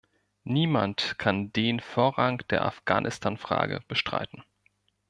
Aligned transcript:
Niemand 0.45 1.19
kann 1.19 1.53
den 1.53 1.79
Vorrang 1.79 2.39
der 2.49 2.65
Afghanistanfrage 2.65 3.81
bestreiten. 3.87 4.43